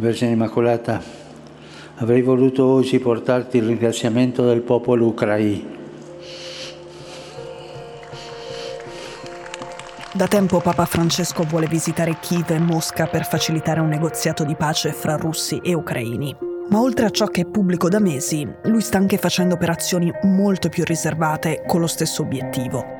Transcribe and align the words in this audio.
Vergine 0.00 0.30
Immacolata, 0.30 0.98
avrei 1.96 2.22
voluto 2.22 2.64
oggi 2.64 2.98
portarti 2.98 3.58
il 3.58 3.66
ringraziamento 3.66 4.46
del 4.46 4.62
popolo 4.62 5.08
ucraino. 5.08 5.78
Da 10.12 10.26
tempo 10.26 10.60
Papa 10.60 10.86
Francesco 10.86 11.42
vuole 11.44 11.66
visitare 11.66 12.16
Kiev 12.18 12.50
e 12.50 12.58
Mosca 12.58 13.06
per 13.08 13.26
facilitare 13.26 13.80
un 13.80 13.88
negoziato 13.88 14.42
di 14.44 14.56
pace 14.56 14.92
fra 14.92 15.16
russi 15.16 15.60
e 15.62 15.74
ucraini. 15.74 16.34
Ma 16.70 16.80
oltre 16.80 17.04
a 17.04 17.10
ciò 17.10 17.26
che 17.26 17.42
è 17.42 17.46
pubblico 17.46 17.90
da 17.90 18.00
mesi, 18.00 18.48
lui 18.64 18.80
sta 18.80 18.96
anche 18.96 19.18
facendo 19.18 19.54
operazioni 19.54 20.10
molto 20.22 20.70
più 20.70 20.82
riservate 20.84 21.62
con 21.66 21.80
lo 21.80 21.86
stesso 21.86 22.22
obiettivo. 22.22 22.99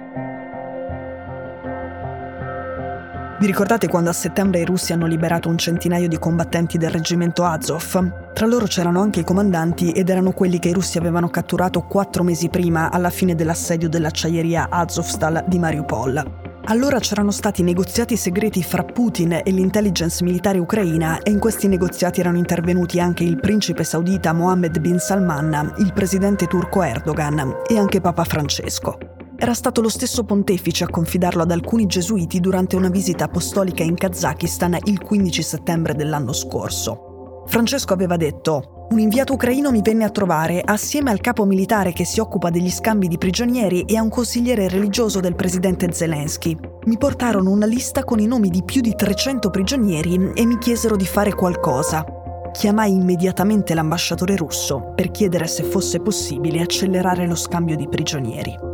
Vi 3.41 3.47
ricordate 3.47 3.89
quando 3.89 4.11
a 4.11 4.13
settembre 4.13 4.61
i 4.61 4.67
russi 4.67 4.93
hanno 4.93 5.07
liberato 5.07 5.49
un 5.49 5.57
centinaio 5.57 6.09
di 6.09 6.19
combattenti 6.19 6.77
del 6.77 6.91
reggimento 6.91 7.43
Azov? 7.43 8.33
Tra 8.35 8.45
loro 8.45 8.67
c'erano 8.67 9.01
anche 9.01 9.21
i 9.21 9.25
comandanti 9.25 9.93
ed 9.93 10.11
erano 10.11 10.33
quelli 10.33 10.59
che 10.59 10.69
i 10.69 10.75
russi 10.75 10.99
avevano 10.99 11.31
catturato 11.31 11.81
quattro 11.81 12.23
mesi 12.23 12.51
prima 12.51 12.91
alla 12.91 13.09
fine 13.09 13.35
dell'assedio 13.35 13.89
dell'acciaieria 13.89 14.69
Azovstal 14.69 15.45
di 15.47 15.59
Mariupol. 15.59 16.23
Allora 16.65 16.99
c'erano 16.99 17.31
stati 17.31 17.63
negoziati 17.63 18.15
segreti 18.15 18.63
fra 18.63 18.85
Putin 18.85 19.33
e 19.33 19.51
l'intelligence 19.51 20.23
militare 20.23 20.59
ucraina 20.59 21.21
e 21.23 21.31
in 21.31 21.39
questi 21.39 21.67
negoziati 21.67 22.21
erano 22.21 22.37
intervenuti 22.37 23.01
anche 23.01 23.25
il 23.25 23.41
principe 23.41 23.85
saudita 23.85 24.35
Mohammed 24.35 24.79
bin 24.81 24.99
Salman, 24.99 25.77
il 25.79 25.95
presidente 25.95 26.47
turco 26.47 26.83
Erdogan 26.83 27.63
e 27.67 27.79
anche 27.79 28.03
Papa 28.03 28.25
Francesco. 28.25 29.20
Era 29.43 29.55
stato 29.55 29.81
lo 29.81 29.89
stesso 29.89 30.25
pontefice 30.25 30.85
a 30.85 30.91
confidarlo 30.91 31.41
ad 31.41 31.51
alcuni 31.51 31.87
gesuiti 31.87 32.41
durante 32.41 32.77
una 32.77 32.91
visita 32.91 33.25
apostolica 33.25 33.83
in 33.83 33.95
Kazakistan 33.95 34.77
il 34.85 35.01
15 35.01 35.43
settembre 35.43 35.95
dell'anno 35.95 36.35
scorso. 36.35 37.45
Francesco 37.47 37.95
aveva 37.95 38.19
detto 38.19 38.87
un 38.91 38.99
inviato 38.99 39.33
ucraino 39.33 39.71
mi 39.71 39.81
venne 39.81 40.05
a 40.05 40.11
trovare 40.11 40.61
assieme 40.61 41.11
al 41.11 41.23
capo 41.23 41.47
militare 41.47 41.95
che 41.95 42.05
si 42.05 42.21
occupa 42.21 42.51
degli 42.51 42.71
scambi 42.71 43.09
di 43.09 43.17
prigionieri 43.17 43.87
e 43.87 43.97
a 43.97 44.03
un 44.03 44.11
consigliere 44.11 44.69
religioso 44.69 45.21
del 45.21 45.35
presidente 45.35 45.91
Zelensky. 45.91 46.55
Mi 46.85 46.99
portarono 46.99 47.51
una 47.51 47.67
lista 47.67 48.05
con 48.05 48.19
i 48.19 48.27
nomi 48.27 48.51
di 48.51 48.63
più 48.63 48.83
di 48.83 48.95
300 48.95 49.49
prigionieri 49.49 50.33
e 50.35 50.45
mi 50.45 50.59
chiesero 50.59 50.97
di 50.97 51.07
fare 51.07 51.33
qualcosa. 51.33 52.05
Chiamai 52.53 52.93
immediatamente 52.93 53.73
l'ambasciatore 53.73 54.37
russo 54.37 54.93
per 54.95 55.11
chiedere 55.11 55.47
se 55.47 55.63
fosse 55.63 56.01
possibile 56.01 56.61
accelerare 56.61 57.27
lo 57.27 57.37
scambio 57.37 57.77
di 57.77 57.89
prigionieri. 57.89 58.70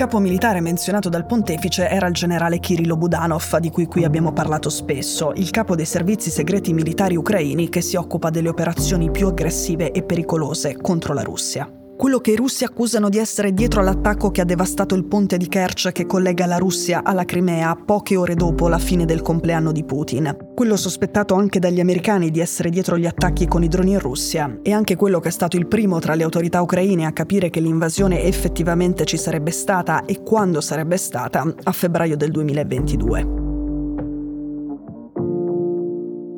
Capo 0.00 0.18
militare 0.18 0.62
menzionato 0.62 1.10
dal 1.10 1.26
pontefice 1.26 1.86
era 1.86 2.06
il 2.06 2.14
generale 2.14 2.58
Kirillo 2.58 2.96
Budanov, 2.96 3.58
di 3.58 3.68
cui 3.68 3.84
qui 3.84 4.04
abbiamo 4.04 4.32
parlato 4.32 4.70
spesso, 4.70 5.32
il 5.34 5.50
capo 5.50 5.76
dei 5.76 5.84
servizi 5.84 6.30
segreti 6.30 6.72
militari 6.72 7.16
ucraini 7.16 7.68
che 7.68 7.82
si 7.82 7.96
occupa 7.96 8.30
delle 8.30 8.48
operazioni 8.48 9.10
più 9.10 9.26
aggressive 9.26 9.92
e 9.92 10.02
pericolose 10.02 10.74
contro 10.78 11.12
la 11.12 11.20
Russia 11.20 11.70
quello 12.00 12.20
che 12.20 12.30
i 12.30 12.36
russi 12.36 12.64
accusano 12.64 13.10
di 13.10 13.18
essere 13.18 13.52
dietro 13.52 13.82
all'attacco 13.82 14.30
che 14.30 14.40
ha 14.40 14.46
devastato 14.46 14.94
il 14.94 15.04
ponte 15.04 15.36
di 15.36 15.48
Kerch 15.48 15.92
che 15.92 16.06
collega 16.06 16.46
la 16.46 16.56
Russia 16.56 17.02
alla 17.04 17.26
Crimea 17.26 17.76
poche 17.76 18.16
ore 18.16 18.34
dopo 18.36 18.68
la 18.68 18.78
fine 18.78 19.04
del 19.04 19.20
compleanno 19.20 19.70
di 19.70 19.84
Putin. 19.84 20.34
Quello 20.54 20.78
sospettato 20.78 21.34
anche 21.34 21.58
dagli 21.58 21.78
americani 21.78 22.30
di 22.30 22.40
essere 22.40 22.70
dietro 22.70 22.96
gli 22.96 23.04
attacchi 23.04 23.46
con 23.46 23.62
i 23.62 23.68
droni 23.68 23.90
in 23.90 23.98
Russia 23.98 24.60
e 24.62 24.72
anche 24.72 24.96
quello 24.96 25.20
che 25.20 25.28
è 25.28 25.30
stato 25.30 25.58
il 25.58 25.66
primo 25.66 25.98
tra 25.98 26.14
le 26.14 26.22
autorità 26.22 26.62
ucraine 26.62 27.04
a 27.04 27.12
capire 27.12 27.50
che 27.50 27.60
l'invasione 27.60 28.22
effettivamente 28.22 29.04
ci 29.04 29.18
sarebbe 29.18 29.50
stata 29.50 30.06
e 30.06 30.22
quando 30.22 30.62
sarebbe 30.62 30.96
stata 30.96 31.54
a 31.64 31.72
febbraio 31.72 32.16
del 32.16 32.30
2022. 32.30 33.39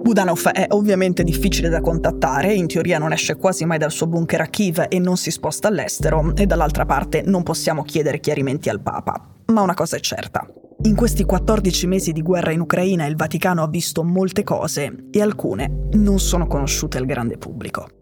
Budanov 0.03 0.49
è 0.49 0.67
ovviamente 0.71 1.23
difficile 1.23 1.69
da 1.69 1.81
contattare, 1.81 2.53
in 2.53 2.67
teoria 2.67 2.99
non 2.99 3.13
esce 3.13 3.37
quasi 3.37 3.65
mai 3.65 3.79
dal 3.79 3.93
suo 3.93 4.09
bunker 4.09 4.41
a 4.41 4.47
Kiev 4.47 4.87
e 4.89 4.99
non 4.99 5.17
si 5.17 5.31
sposta 5.31 5.69
all'estero, 5.69 6.35
e 6.35 6.45
dall'altra 6.45 6.85
parte 6.85 7.23
non 7.25 7.45
possiamo 7.45 7.85
chiedere 7.85 8.19
chiarimenti 8.19 8.69
al 8.69 8.81
Papa. 8.81 9.25
Ma 9.47 9.61
una 9.61 9.75
cosa 9.75 9.97
è 9.97 10.01
certa. 10.01 10.45
In 10.83 10.97
questi 10.97 11.23
14 11.23 11.87
mesi 11.87 12.11
di 12.11 12.21
guerra 12.21 12.51
in 12.51 12.61
Ucraina 12.61 13.07
il 13.07 13.15
Vaticano 13.15 13.63
ha 13.63 13.69
visto 13.69 14.03
molte 14.03 14.43
cose 14.43 15.05
e 15.13 15.23
alcune 15.23 15.87
non 15.93 16.19
sono 16.19 16.49
conosciute 16.49 16.99
al 16.99 17.07
grande 17.07 17.39
pubblico. 17.39 18.02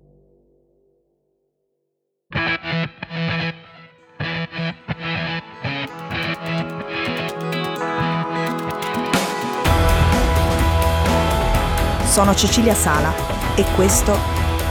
Sono 12.21 12.35
Cecilia 12.35 12.75
Sala 12.75 13.15
e 13.55 13.65
questo 13.75 14.13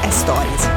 è 0.02 0.10
Stories. 0.12 0.70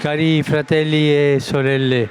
Cari 0.00 0.42
fratelli 0.42 1.08
e 1.10 1.38
sorelle, 1.40 2.08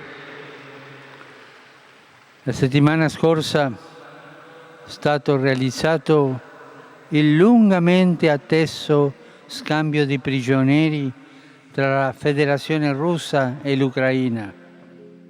la 2.41 2.51
settimana 2.51 3.07
scorsa 3.07 3.67
è 3.67 4.89
stato 4.89 5.37
realizzato 5.37 6.39
il 7.09 7.35
lungamente 7.35 8.31
atteso 8.31 9.13
scambio 9.45 10.07
di 10.07 10.17
prigionieri 10.17 11.13
tra 11.71 12.05
la 12.05 12.13
Federazione 12.13 12.91
russa 12.93 13.57
e 13.61 13.75
l'Ucraina 13.75 14.65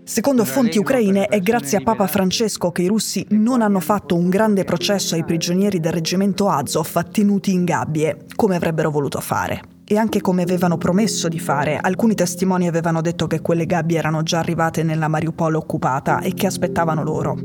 Secondo 0.07 0.45
fonti 0.45 0.77
ucraine 0.77 1.25
è 1.25 1.41
grazie 1.41 1.79
a 1.79 1.81
Papa 1.81 2.07
Francesco 2.07 2.71
che 2.71 2.81
i 2.81 2.87
russi 2.87 3.25
non 3.31 3.61
hanno 3.61 3.81
fatto 3.81 4.15
un 4.15 4.29
grande 4.29 4.63
processo 4.63 5.15
ai 5.15 5.25
prigionieri 5.25 5.81
del 5.81 5.91
reggimento 5.91 6.47
Azov 6.47 7.09
tenuti 7.11 7.51
in 7.51 7.65
gabbie, 7.65 8.25
come 8.33 8.55
avrebbero 8.55 8.89
voluto 8.89 9.19
fare. 9.19 9.59
E 9.83 9.97
anche 9.97 10.21
come 10.21 10.43
avevano 10.43 10.77
promesso 10.77 11.27
di 11.27 11.39
fare, 11.39 11.77
alcuni 11.77 12.15
testimoni 12.15 12.69
avevano 12.69 13.01
detto 13.01 13.27
che 13.27 13.41
quelle 13.41 13.65
gabbie 13.65 13.97
erano 13.97 14.23
già 14.23 14.39
arrivate 14.39 14.81
nella 14.81 15.09
Mariupol 15.09 15.55
occupata 15.55 16.21
e 16.21 16.33
che 16.33 16.47
aspettavano 16.47 17.03
loro. 17.03 17.37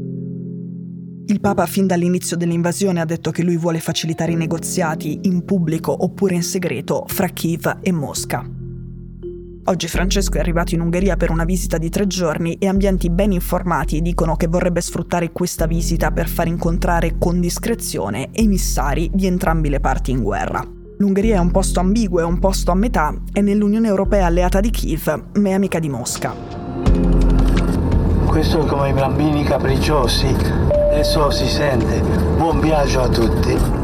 Il 1.27 1.41
Papa 1.41 1.67
fin 1.67 1.89
dall'inizio 1.89 2.37
dell'invasione 2.37 3.01
ha 3.01 3.05
detto 3.05 3.33
che 3.33 3.43
lui 3.43 3.57
vuole 3.57 3.81
facilitare 3.81 4.31
i 4.33 4.37
negoziati 4.37 5.19
in 5.23 5.45
pubblico 5.45 6.05
oppure 6.05 6.37
in 6.37 6.45
segreto 6.45 7.07
fra 7.09 7.27
Kiev 7.27 7.79
e 7.83 7.91
Mosca. 7.91 8.62
Oggi 9.67 9.87
Francesco 9.87 10.39
è 10.39 10.41
arrivato 10.41 10.75
in 10.75 10.81
Ungheria 10.81 11.17
per 11.17 11.31
una 11.31 11.45
visita 11.45 11.79
di 11.79 11.89
tre 11.89 12.09
giorni 12.09 12.55
e 12.55 12.67
ambienti 12.67 13.11
ben 13.11 13.31
informati 13.31 14.03
dicono 14.03 14.35
che 14.35 14.49
vorrebbe 14.49 14.81
sfruttare 14.81 15.31
questa 15.31 15.67
visita 15.67 16.11
per 16.11 16.27
far 16.29 16.49
incontrare 16.49 17.17
con 17.17 17.39
discrezione 17.39 18.31
emissari 18.33 19.09
di 19.15 19.27
entrambi 19.27 19.69
le 19.69 19.79
parti 19.79 20.11
in 20.11 20.21
guerra. 20.21 20.67
L'Ungheria 20.99 21.37
è 21.37 21.39
un 21.39 21.53
posto 21.53 21.79
ambiguo 21.79 22.19
e 22.19 22.25
un 22.25 22.41
posto 22.41 22.73
a 22.73 22.75
metà, 22.75 23.15
è 23.33 23.41
nell'Unione 23.41 23.87
Europea 23.87 24.27
alleata 24.27 24.59
di 24.59 24.71
Kiev, 24.71 25.27
ma 25.35 25.49
è 25.49 25.53
amica 25.53 25.79
di 25.79 25.89
Mosca. 25.89 26.35
Questo 28.27 28.65
è 28.65 28.67
come 28.67 28.89
i 28.89 28.93
bambini 28.93 29.45
capricciosi, 29.45 30.27
adesso 30.91 31.31
si 31.31 31.47
sente. 31.47 32.03
Buon 32.37 32.59
viaggio 32.59 33.01
a 33.01 33.09
tutti. 33.09 33.82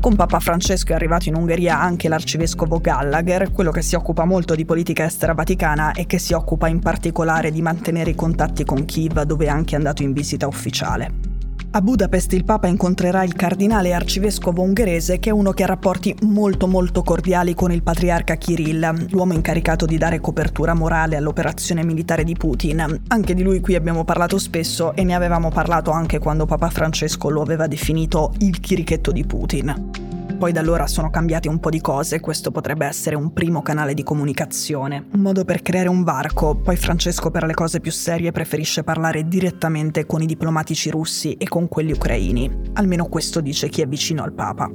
Con 0.00 0.14
Papa 0.14 0.38
Francesco 0.38 0.92
è 0.92 0.94
arrivato 0.94 1.28
in 1.28 1.34
Ungheria 1.34 1.80
anche 1.80 2.08
l'arcivescovo 2.08 2.78
Gallagher, 2.78 3.50
quello 3.50 3.72
che 3.72 3.82
si 3.82 3.96
occupa 3.96 4.24
molto 4.24 4.54
di 4.54 4.64
politica 4.64 5.04
estera 5.04 5.34
vaticana 5.34 5.92
e 5.92 6.06
che 6.06 6.18
si 6.18 6.34
occupa 6.34 6.68
in 6.68 6.78
particolare 6.78 7.50
di 7.50 7.60
mantenere 7.60 8.10
i 8.10 8.14
contatti 8.14 8.64
con 8.64 8.84
Kiev, 8.84 9.22
dove 9.22 9.46
è 9.46 9.48
anche 9.48 9.74
andato 9.74 10.04
in 10.04 10.12
visita 10.12 10.46
ufficiale. 10.46 11.27
A 11.70 11.82
Budapest 11.82 12.32
il 12.32 12.44
Papa 12.44 12.66
incontrerà 12.66 13.22
il 13.24 13.34
cardinale 13.34 13.92
arcivescovo 13.92 14.62
ungherese 14.62 15.18
che 15.18 15.28
è 15.28 15.32
uno 15.32 15.52
che 15.52 15.64
ha 15.64 15.66
rapporti 15.66 16.16
molto 16.22 16.66
molto 16.66 17.02
cordiali 17.02 17.52
con 17.52 17.70
il 17.70 17.82
patriarca 17.82 18.36
Kirill, 18.36 19.08
l'uomo 19.10 19.34
incaricato 19.34 19.84
di 19.84 19.98
dare 19.98 20.18
copertura 20.18 20.72
morale 20.72 21.16
all'operazione 21.16 21.84
militare 21.84 22.24
di 22.24 22.34
Putin. 22.34 23.02
Anche 23.08 23.34
di 23.34 23.42
lui 23.42 23.60
qui 23.60 23.74
abbiamo 23.74 24.04
parlato 24.04 24.38
spesso 24.38 24.94
e 24.94 25.04
ne 25.04 25.14
avevamo 25.14 25.50
parlato 25.50 25.90
anche 25.90 26.18
quando 26.18 26.46
Papa 26.46 26.70
Francesco 26.70 27.28
lo 27.28 27.42
aveva 27.42 27.66
definito 27.66 28.32
il 28.38 28.60
chirichetto 28.60 29.12
di 29.12 29.24
Putin. 29.26 30.17
Poi 30.38 30.52
da 30.52 30.60
allora 30.60 30.86
sono 30.86 31.10
cambiate 31.10 31.48
un 31.48 31.58
po' 31.58 31.68
di 31.68 31.80
cose, 31.80 32.20
questo 32.20 32.52
potrebbe 32.52 32.86
essere 32.86 33.16
un 33.16 33.32
primo 33.32 33.60
canale 33.60 33.92
di 33.92 34.04
comunicazione, 34.04 35.06
un 35.12 35.20
modo 35.20 35.44
per 35.44 35.62
creare 35.62 35.88
un 35.88 36.04
varco, 36.04 36.54
poi 36.54 36.76
Francesco 36.76 37.32
per 37.32 37.44
le 37.44 37.54
cose 37.54 37.80
più 37.80 37.90
serie 37.90 38.30
preferisce 38.30 38.84
parlare 38.84 39.26
direttamente 39.26 40.06
con 40.06 40.22
i 40.22 40.26
diplomatici 40.26 40.90
russi 40.90 41.32
e 41.32 41.48
con 41.48 41.66
quelli 41.66 41.90
ucraini, 41.90 42.70
almeno 42.74 43.06
questo 43.06 43.40
dice 43.40 43.68
chi 43.68 43.82
è 43.82 43.88
vicino 43.88 44.22
al 44.22 44.32
Papa. 44.32 44.70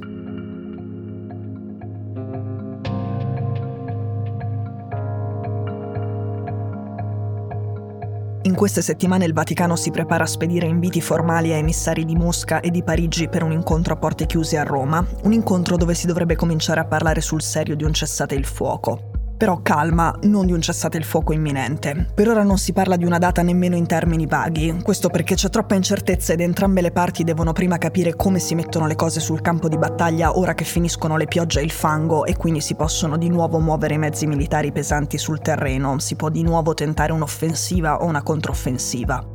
In 8.54 8.60
queste 8.60 8.82
settimane 8.82 9.24
il 9.24 9.32
Vaticano 9.32 9.74
si 9.74 9.90
prepara 9.90 10.22
a 10.22 10.28
spedire 10.28 10.68
inviti 10.68 11.00
formali 11.00 11.52
a 11.52 11.56
emissari 11.56 12.04
di 12.04 12.14
Mosca 12.14 12.60
e 12.60 12.70
di 12.70 12.84
Parigi 12.84 13.26
per 13.26 13.42
un 13.42 13.50
incontro 13.50 13.94
a 13.94 13.96
porte 13.96 14.26
chiuse 14.26 14.56
a 14.58 14.62
Roma, 14.62 15.04
un 15.24 15.32
incontro 15.32 15.76
dove 15.76 15.92
si 15.94 16.06
dovrebbe 16.06 16.36
cominciare 16.36 16.78
a 16.78 16.84
parlare 16.84 17.20
sul 17.20 17.42
serio 17.42 17.74
di 17.74 17.82
un 17.82 17.92
cessate 17.92 18.36
il 18.36 18.44
fuoco. 18.44 19.13
Però 19.36 19.60
calma, 19.62 20.16
non 20.22 20.46
di 20.46 20.52
un 20.52 20.60
cessate 20.60 20.96
il 20.96 21.04
fuoco 21.04 21.32
imminente. 21.32 22.06
Per 22.14 22.28
ora 22.28 22.42
non 22.42 22.56
si 22.56 22.72
parla 22.72 22.96
di 22.96 23.04
una 23.04 23.18
data 23.18 23.42
nemmeno 23.42 23.74
in 23.76 23.86
termini 23.86 24.26
vaghi, 24.26 24.80
questo 24.82 25.08
perché 25.08 25.34
c'è 25.34 25.48
troppa 25.48 25.74
incertezza 25.74 26.32
ed 26.32 26.40
entrambe 26.40 26.80
le 26.80 26.92
parti 26.92 27.24
devono 27.24 27.52
prima 27.52 27.76
capire 27.76 28.14
come 28.14 28.38
si 28.38 28.54
mettono 28.54 28.86
le 28.86 28.94
cose 28.94 29.20
sul 29.20 29.40
campo 29.40 29.68
di 29.68 29.76
battaglia 29.76 30.38
ora 30.38 30.54
che 30.54 30.64
finiscono 30.64 31.16
le 31.16 31.26
piogge 31.26 31.60
e 31.60 31.64
il 31.64 31.72
fango 31.72 32.24
e 32.24 32.36
quindi 32.36 32.60
si 32.60 32.74
possono 32.74 33.16
di 33.16 33.28
nuovo 33.28 33.58
muovere 33.58 33.94
i 33.94 33.98
mezzi 33.98 34.26
militari 34.26 34.72
pesanti 34.72 35.18
sul 35.18 35.40
terreno, 35.40 35.98
si 35.98 36.14
può 36.14 36.28
di 36.28 36.42
nuovo 36.42 36.74
tentare 36.74 37.12
un'offensiva 37.12 38.02
o 38.02 38.06
una 38.06 38.22
controffensiva. 38.22 39.33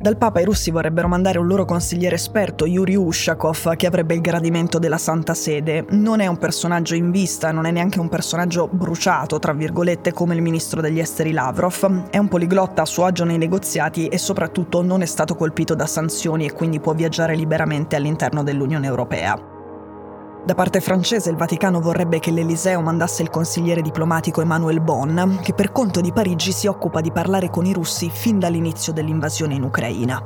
Dal 0.00 0.16
Papa 0.16 0.38
i 0.38 0.44
russi 0.44 0.70
vorrebbero 0.70 1.08
mandare 1.08 1.40
un 1.40 1.48
loro 1.48 1.64
consigliere 1.64 2.14
esperto, 2.14 2.66
Yuri 2.66 2.94
Ushakov, 2.94 3.74
che 3.74 3.88
avrebbe 3.88 4.14
il 4.14 4.20
gradimento 4.20 4.78
della 4.78 4.96
Santa 4.96 5.34
Sede. 5.34 5.86
Non 5.88 6.20
è 6.20 6.28
un 6.28 6.36
personaggio 6.36 6.94
in 6.94 7.10
vista, 7.10 7.50
non 7.50 7.66
è 7.66 7.72
neanche 7.72 7.98
un 7.98 8.08
personaggio 8.08 8.68
bruciato, 8.70 9.40
tra 9.40 9.52
virgolette, 9.52 10.12
come 10.12 10.36
il 10.36 10.40
ministro 10.40 10.80
degli 10.80 11.00
esteri 11.00 11.32
Lavrov. 11.32 12.10
È 12.10 12.18
un 12.18 12.28
poliglotta 12.28 12.82
a 12.82 12.86
suo 12.86 13.06
agio 13.06 13.24
nei 13.24 13.38
negoziati 13.38 14.06
e 14.06 14.18
soprattutto 14.18 14.82
non 14.82 15.02
è 15.02 15.06
stato 15.06 15.34
colpito 15.34 15.74
da 15.74 15.86
sanzioni 15.86 16.46
e 16.46 16.52
quindi 16.52 16.78
può 16.78 16.94
viaggiare 16.94 17.34
liberamente 17.34 17.96
all'interno 17.96 18.44
dell'Unione 18.44 18.86
Europea. 18.86 19.57
Da 20.48 20.54
parte 20.54 20.80
francese 20.80 21.28
il 21.28 21.36
Vaticano 21.36 21.78
vorrebbe 21.78 22.20
che 22.20 22.30
l'Eliseo 22.30 22.80
mandasse 22.80 23.20
il 23.20 23.28
consigliere 23.28 23.82
diplomatico 23.82 24.40
Emmanuel 24.40 24.80
Bon, 24.80 25.40
che 25.42 25.52
per 25.52 25.72
conto 25.72 26.00
di 26.00 26.10
Parigi 26.10 26.52
si 26.52 26.66
occupa 26.66 27.02
di 27.02 27.12
parlare 27.12 27.50
con 27.50 27.66
i 27.66 27.74
russi 27.74 28.08
fin 28.10 28.38
dall'inizio 28.38 28.94
dell'invasione 28.94 29.52
in 29.52 29.62
Ucraina. 29.62 30.18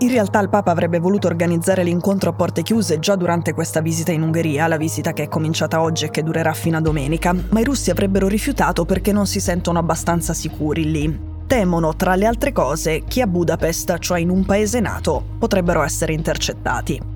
In 0.00 0.10
realtà 0.10 0.40
il 0.40 0.50
Papa 0.50 0.72
avrebbe 0.72 0.98
voluto 0.98 1.26
organizzare 1.26 1.84
l'incontro 1.84 2.28
a 2.28 2.32
porte 2.34 2.60
chiuse 2.60 2.98
già 2.98 3.16
durante 3.16 3.54
questa 3.54 3.80
visita 3.80 4.12
in 4.12 4.20
Ungheria, 4.20 4.66
la 4.66 4.76
visita 4.76 5.14
che 5.14 5.22
è 5.22 5.28
cominciata 5.28 5.80
oggi 5.80 6.04
e 6.04 6.10
che 6.10 6.22
durerà 6.22 6.52
fino 6.52 6.76
a 6.76 6.82
domenica, 6.82 7.34
ma 7.48 7.58
i 7.58 7.64
russi 7.64 7.90
avrebbero 7.90 8.28
rifiutato 8.28 8.84
perché 8.84 9.10
non 9.10 9.26
si 9.26 9.40
sentono 9.40 9.78
abbastanza 9.78 10.34
sicuri 10.34 10.90
lì. 10.90 11.20
Temono, 11.46 11.96
tra 11.96 12.14
le 12.14 12.26
altre 12.26 12.52
cose, 12.52 13.04
che 13.08 13.22
a 13.22 13.26
Budapest, 13.26 14.00
cioè 14.00 14.20
in 14.20 14.28
un 14.28 14.44
paese 14.44 14.80
nato, 14.80 15.24
potrebbero 15.38 15.82
essere 15.82 16.12
intercettati. 16.12 17.15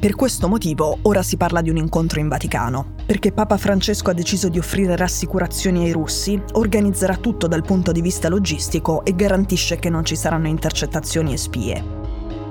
Per 0.00 0.14
questo 0.14 0.46
motivo 0.46 0.98
ora 1.02 1.24
si 1.24 1.36
parla 1.36 1.60
di 1.60 1.70
un 1.70 1.76
incontro 1.76 2.20
in 2.20 2.28
Vaticano, 2.28 2.94
perché 3.04 3.32
Papa 3.32 3.56
Francesco 3.56 4.10
ha 4.10 4.12
deciso 4.12 4.48
di 4.48 4.56
offrire 4.56 4.94
rassicurazioni 4.94 5.86
ai 5.86 5.90
russi, 5.90 6.40
organizzerà 6.52 7.16
tutto 7.16 7.48
dal 7.48 7.64
punto 7.64 7.90
di 7.90 8.00
vista 8.00 8.28
logistico 8.28 9.04
e 9.04 9.16
garantisce 9.16 9.80
che 9.80 9.90
non 9.90 10.04
ci 10.04 10.14
saranno 10.14 10.46
intercettazioni 10.46 11.32
e 11.32 11.36
spie. 11.36 11.84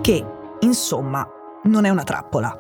Che, 0.02 0.26
insomma, 0.60 1.26
non 1.64 1.86
è 1.86 1.90
una 1.90 2.04
trappola. 2.04 2.54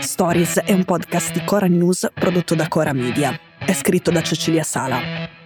Stories 0.00 0.58
è 0.58 0.72
un 0.72 0.84
podcast 0.84 1.32
di 1.32 1.44
Cora 1.44 1.66
News 1.66 2.10
prodotto 2.12 2.56
da 2.56 2.66
Cora 2.66 2.92
Media. 2.92 3.38
È 3.58 3.72
scritto 3.72 4.10
da 4.10 4.22
Cecilia 4.22 4.64
Sala. 4.64 5.39